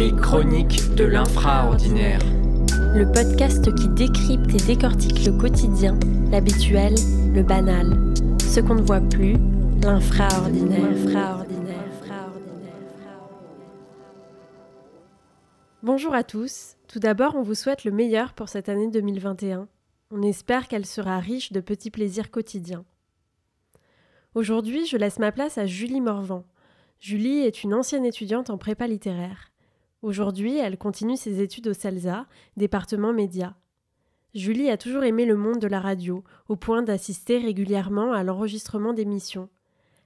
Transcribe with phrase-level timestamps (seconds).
[0.00, 2.20] Les chroniques de l'infraordinaire.
[2.94, 6.94] Le podcast qui décrypte et décortique le quotidien, l'habituel,
[7.34, 8.14] le banal.
[8.40, 9.34] Ce qu'on ne voit plus,
[9.82, 11.44] l'infraordinaire.
[15.82, 16.76] Bonjour à tous.
[16.88, 19.68] Tout d'abord, on vous souhaite le meilleur pour cette année 2021.
[20.12, 22.86] On espère qu'elle sera riche de petits plaisirs quotidiens.
[24.34, 26.46] Aujourd'hui, je laisse ma place à Julie Morvan.
[27.00, 29.50] Julie est une ancienne étudiante en prépa littéraire.
[30.02, 33.54] Aujourd'hui, elle continue ses études au CELSA, département média.
[34.34, 38.94] Julie a toujours aimé le monde de la radio, au point d'assister régulièrement à l'enregistrement
[38.94, 39.50] d'émissions.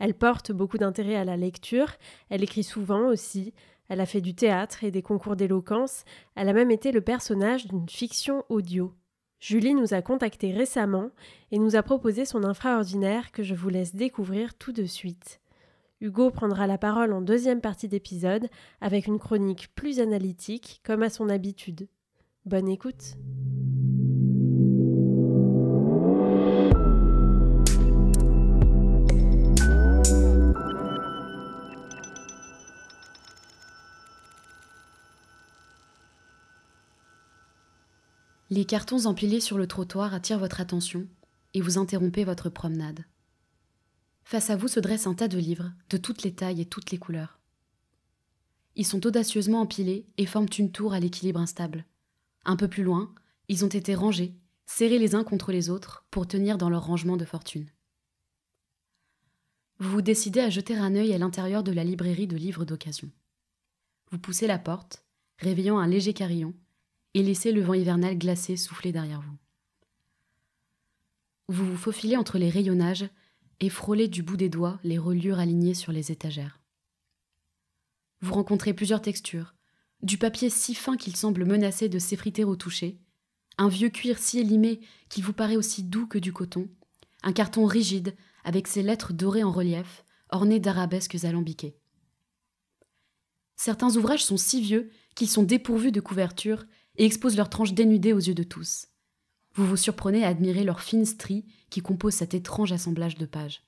[0.00, 1.92] Elle porte beaucoup d'intérêt à la lecture,
[2.30, 3.54] elle écrit souvent aussi,
[3.88, 7.68] elle a fait du théâtre et des concours d'éloquence, elle a même été le personnage
[7.68, 8.92] d'une fiction audio.
[9.38, 11.10] Julie nous a contactés récemment
[11.52, 15.40] et nous a proposé son infraordinaire que je vous laisse découvrir tout de suite.
[16.00, 18.48] Hugo prendra la parole en deuxième partie d'épisode
[18.82, 21.88] avec une chronique plus analytique comme à son habitude.
[22.44, 23.16] Bonne écoute.
[38.50, 41.06] Les cartons empilés sur le trottoir attirent votre attention
[41.54, 43.04] et vous interrompez votre promenade.
[44.26, 46.90] Face à vous se dresse un tas de livres, de toutes les tailles et toutes
[46.90, 47.38] les couleurs.
[48.74, 51.84] Ils sont audacieusement empilés et forment une tour à l'équilibre instable.
[52.44, 53.14] Un peu plus loin,
[53.46, 54.34] ils ont été rangés,
[54.66, 57.70] serrés les uns contre les autres, pour tenir dans leur rangement de fortune.
[59.78, 63.12] Vous vous décidez à jeter un œil à l'intérieur de la librairie de livres d'occasion.
[64.10, 65.04] Vous poussez la porte,
[65.38, 66.52] réveillant un léger carillon,
[67.14, 69.36] et laissez le vent hivernal glacé souffler derrière vous.
[71.46, 73.08] Vous vous faufilez entre les rayonnages
[73.60, 76.60] et frôlez du bout des doigts les reliures alignées sur les étagères.
[78.20, 79.54] Vous rencontrez plusieurs textures,
[80.02, 82.98] du papier si fin qu'il semble menacer de s'effriter au toucher,
[83.58, 86.68] un vieux cuir si élimé qu'il vous paraît aussi doux que du coton,
[87.22, 88.14] un carton rigide
[88.44, 91.76] avec ses lettres dorées en relief, ornées d'arabesques alambiquées.
[93.56, 96.64] Certains ouvrages sont si vieux qu'ils sont dépourvus de couverture
[96.96, 98.88] et exposent leurs tranches dénudées aux yeux de tous.
[99.56, 103.62] Vous vous surprenez à admirer leurs fines stries qui composent cet étrange assemblage de pages.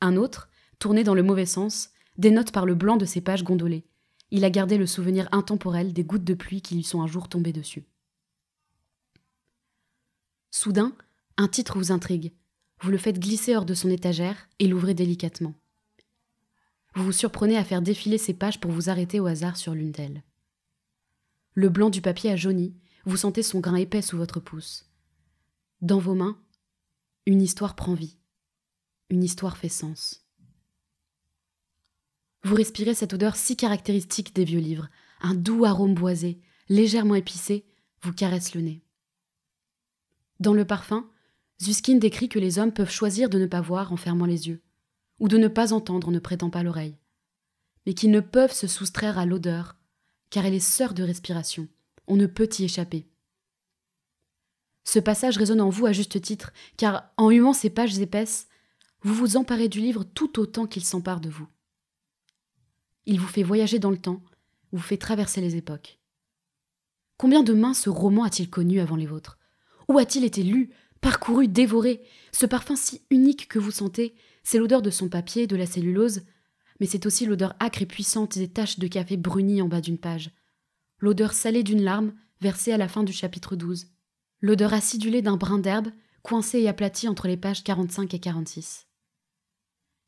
[0.00, 0.50] Un autre,
[0.80, 3.86] tourné dans le mauvais sens, dénote par le blanc de ses pages gondolées.
[4.32, 7.28] Il a gardé le souvenir intemporel des gouttes de pluie qui lui sont un jour
[7.28, 7.84] tombées dessus.
[10.50, 10.92] Soudain,
[11.36, 12.32] un titre vous intrigue.
[12.80, 15.54] Vous le faites glisser hors de son étagère et l'ouvrez délicatement.
[16.96, 19.92] Vous vous surprenez à faire défiler ces pages pour vous arrêter au hasard sur l'une
[19.92, 20.24] d'elles.
[21.54, 22.74] Le blanc du papier a jauni
[23.06, 24.86] vous sentez son grain épais sous votre pouce.
[25.80, 26.38] Dans vos mains,
[27.26, 28.16] une histoire prend vie.
[29.10, 30.24] Une histoire fait sens.
[32.42, 34.88] Vous respirez cette odeur si caractéristique des vieux livres.
[35.20, 37.64] Un doux arôme boisé, légèrement épicé,
[38.02, 38.82] vous caresse le nez.
[40.40, 41.08] Dans le parfum,
[41.62, 44.62] Zuskin décrit que les hommes peuvent choisir de ne pas voir en fermant les yeux,
[45.20, 46.98] ou de ne pas entendre en ne prêtant pas l'oreille,
[47.86, 49.76] mais qu'ils ne peuvent se soustraire à l'odeur,
[50.30, 51.68] car elle est sœur de respiration,
[52.06, 53.06] on ne peut y échapper.
[54.84, 58.48] Ce passage résonne en vous à juste titre, car en humant ces pages épaisses,
[59.02, 61.48] vous vous emparez du livre tout autant qu'il s'empare de vous.
[63.06, 64.22] Il vous fait voyager dans le temps,
[64.72, 66.00] vous fait traverser les époques.
[67.16, 69.38] Combien de mains ce roman a-t-il connu avant les vôtres?
[69.88, 70.70] Où a-t-il été lu,
[71.00, 72.02] parcouru, dévoré?
[72.32, 76.22] Ce parfum si unique que vous sentez, c'est l'odeur de son papier, de la cellulose,
[76.80, 79.98] mais c'est aussi l'odeur âcre et puissante des taches de café brunies en bas d'une
[79.98, 80.30] page,
[80.98, 83.88] l'odeur salée d'une larme versée à la fin du chapitre 12,
[84.40, 85.88] l'odeur acidulée d'un brin d'herbe
[86.22, 88.86] coincé et aplati entre les pages 45 et 46.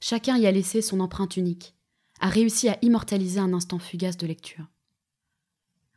[0.00, 1.74] Chacun y a laissé son empreinte unique,
[2.20, 4.66] a réussi à immortaliser un instant fugace de lecture.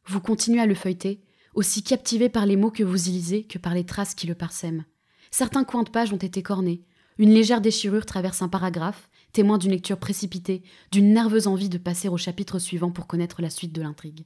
[0.05, 1.23] Vous continuez à le feuilleter,
[1.53, 4.35] aussi captivé par les mots que vous y lisez que par les traces qui le
[4.35, 4.85] parsèment.
[5.31, 6.83] Certains coins de page ont été cornés,
[7.17, 12.09] une légère déchirure traverse un paragraphe, témoin d'une lecture précipitée, d'une nerveuse envie de passer
[12.09, 14.25] au chapitre suivant pour connaître la suite de l'intrigue.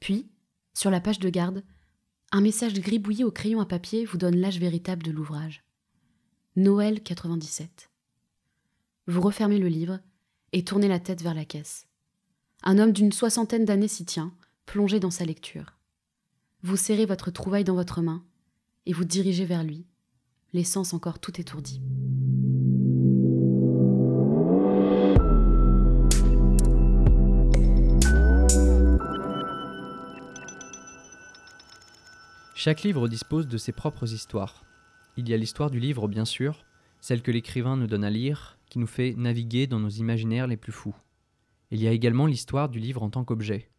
[0.00, 0.28] Puis,
[0.74, 1.64] sur la page de garde,
[2.32, 5.64] un message gribouillé au crayon à papier vous donne l'âge véritable de l'ouvrage.
[6.56, 7.90] Noël 97.
[9.06, 10.00] Vous refermez le livre
[10.52, 11.86] et tournez la tête vers la caisse.
[12.62, 14.34] Un homme d'une soixantaine d'années s'y tient,
[14.64, 15.76] plongé dans sa lecture.
[16.62, 18.24] Vous serrez votre trouvaille dans votre main
[18.86, 19.86] et vous dirigez vers lui,
[20.52, 21.80] l'essence encore tout étourdi.
[32.66, 34.64] Chaque livre dispose de ses propres histoires.
[35.16, 36.64] Il y a l'histoire du livre, bien sûr,
[37.00, 40.56] celle que l'écrivain nous donne à lire, qui nous fait naviguer dans nos imaginaires les
[40.56, 40.96] plus fous.
[41.70, 43.70] Il y a également l'histoire du livre en tant qu'objet.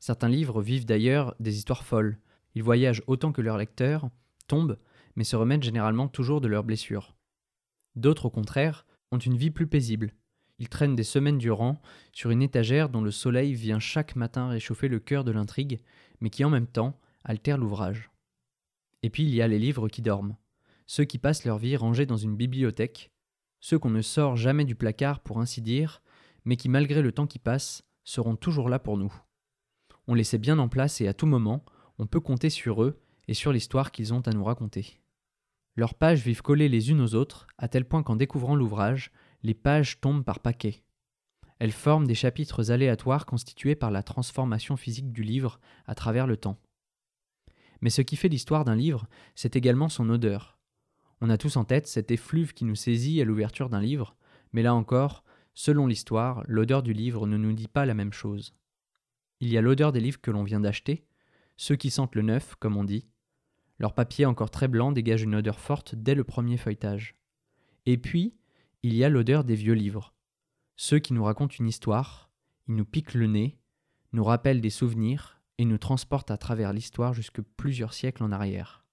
[0.00, 2.16] Certains livres vivent d'ailleurs des histoires folles.
[2.54, 4.08] Ils voyagent autant que leurs lecteurs,
[4.48, 4.78] tombent,
[5.16, 7.14] mais se remettent généralement toujours de leurs blessures.
[7.94, 10.14] D'autres, au contraire, ont une vie plus paisible.
[10.58, 11.82] Ils traînent des semaines durant
[12.14, 15.82] sur une étagère dont le soleil vient chaque matin réchauffer le cœur de l'intrigue,
[16.22, 18.10] mais qui en même temps altère l'ouvrage.
[19.04, 20.34] Et puis il y a les livres qui dorment,
[20.86, 23.12] ceux qui passent leur vie rangés dans une bibliothèque,
[23.60, 26.00] ceux qu'on ne sort jamais du placard pour ainsi dire,
[26.46, 29.12] mais qui malgré le temps qui passe, seront toujours là pour nous.
[30.06, 31.66] On les sait bien en place et à tout moment,
[31.98, 32.98] on peut compter sur eux
[33.28, 35.02] et sur l'histoire qu'ils ont à nous raconter.
[35.76, 39.12] Leurs pages vivent collées les unes aux autres, à tel point qu'en découvrant l'ouvrage,
[39.42, 40.82] les pages tombent par paquets.
[41.58, 46.38] Elles forment des chapitres aléatoires constitués par la transformation physique du livre à travers le
[46.38, 46.58] temps.
[47.80, 50.58] Mais ce qui fait l'histoire d'un livre, c'est également son odeur.
[51.20, 54.16] On a tous en tête cet effluve qui nous saisit à l'ouverture d'un livre,
[54.52, 55.24] mais là encore,
[55.54, 58.54] selon l'histoire, l'odeur du livre ne nous dit pas la même chose.
[59.40, 61.06] Il y a l'odeur des livres que l'on vient d'acheter,
[61.56, 63.06] ceux qui sentent le neuf, comme on dit,
[63.78, 67.16] leur papier encore très blanc dégage une odeur forte dès le premier feuilletage.
[67.86, 68.34] Et puis,
[68.82, 70.14] il y a l'odeur des vieux livres.
[70.76, 72.30] Ceux qui nous racontent une histoire,
[72.68, 73.58] ils nous piquent le nez,
[74.12, 78.84] nous rappellent des souvenirs et nous transportent à travers l'histoire jusque plusieurs siècles en arrière.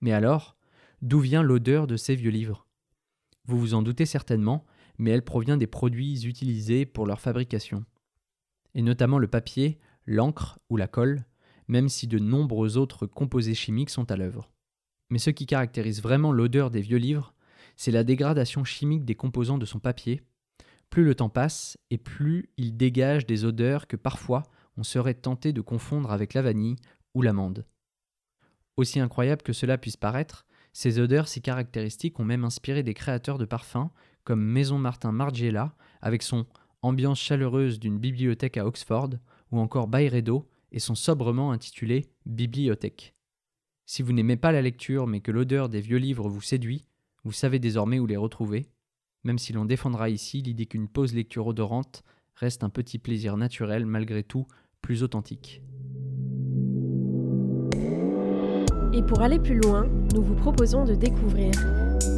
[0.00, 0.56] Mais alors,
[1.00, 2.66] d'où vient l'odeur de ces vieux livres?
[3.44, 4.64] Vous vous en doutez certainement,
[4.98, 7.84] mais elle provient des produits utilisés pour leur fabrication.
[8.74, 11.24] Et notamment le papier, l'encre ou la colle,
[11.68, 14.50] même si de nombreux autres composés chimiques sont à l'œuvre.
[15.10, 17.34] Mais ce qui caractérise vraiment l'odeur des vieux livres,
[17.76, 20.22] c'est la dégradation chimique des composants de son papier.
[20.90, 24.42] Plus le temps passe, et plus il dégage des odeurs que parfois
[24.76, 26.76] on serait tenté de confondre avec la vanille
[27.14, 27.66] ou l'amande.
[28.76, 33.38] Aussi incroyable que cela puisse paraître, ces odeurs si caractéristiques ont même inspiré des créateurs
[33.38, 33.90] de parfums
[34.24, 36.46] comme Maison Martin Margiela avec son
[36.80, 39.10] ambiance chaleureuse d'une bibliothèque à Oxford
[39.50, 43.14] ou encore Byredo et sont sobrement intitulés Bibliothèque.
[43.84, 46.86] Si vous n'aimez pas la lecture mais que l'odeur des vieux livres vous séduit,
[47.24, 48.66] vous savez désormais où les retrouver,
[49.24, 52.02] même si l'on défendra ici l'idée qu'une pause lecture odorante
[52.34, 54.46] reste un petit plaisir naturel malgré tout
[54.82, 55.62] plus authentique.
[58.92, 61.52] Et pour aller plus loin, nous vous proposons de découvrir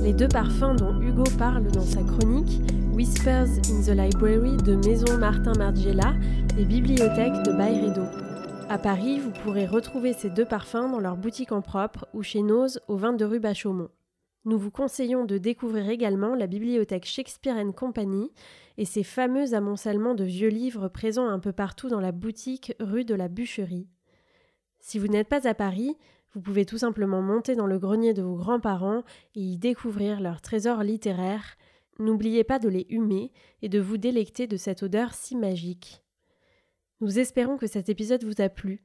[0.02, 2.60] les deux parfums dont Hugo parle dans sa chronique
[2.92, 6.14] Whispers in the Library de Maison Martin Margiela
[6.58, 8.02] et Bibliothèque de Bayredo.
[8.68, 12.42] À Paris, vous pourrez retrouver ces deux parfums dans leur boutique en propre ou chez
[12.42, 13.90] Nose au 22 rue Bachaumont.
[14.46, 18.30] Nous vous conseillons de découvrir également la bibliothèque Shakespeare Company
[18.76, 23.06] et ses fameux amoncellements de vieux livres présents un peu partout dans la boutique rue
[23.06, 23.88] de la Bûcherie.
[24.80, 25.96] Si vous n'êtes pas à Paris,
[26.34, 29.02] vous pouvez tout simplement monter dans le grenier de vos grands-parents
[29.34, 31.56] et y découvrir leurs trésors littéraires.
[31.98, 33.32] N'oubliez pas de les humer
[33.62, 36.02] et de vous délecter de cette odeur si magique.
[37.00, 38.84] Nous espérons que cet épisode vous a plu.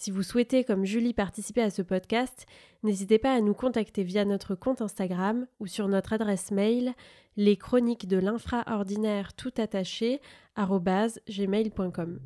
[0.00, 2.46] Si vous souhaitez, comme Julie, participer à ce podcast,
[2.82, 6.94] n'hésitez pas à nous contacter via notre compte Instagram ou sur notre adresse mail
[7.36, 10.22] les chroniques de l'infraordinaire tout attaché
[10.56, 12.18] gmail.com.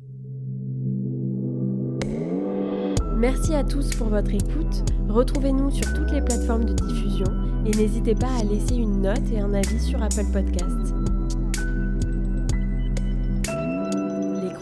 [3.17, 4.89] Merci à tous pour votre écoute.
[5.09, 7.27] Retrouvez-nous sur toutes les plateformes de diffusion
[7.65, 11.14] et n'hésitez pas à laisser une note et un avis sur Apple Podcasts.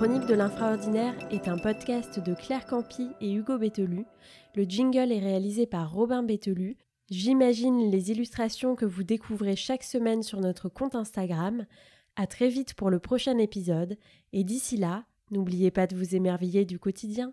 [0.03, 4.03] Chronique de l'infraordinaire est un podcast de Claire Campi et Hugo Bételu.
[4.53, 6.75] Le jingle est réalisé par Robin Bételu.
[7.09, 11.65] J'imagine les illustrations que vous découvrez chaque semaine sur notre compte Instagram.
[12.17, 13.97] À très vite pour le prochain épisode
[14.33, 17.31] et d'ici là, n'oubliez pas de vous émerveiller du quotidien.